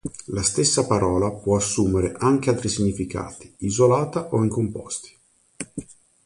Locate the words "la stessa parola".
0.33-1.29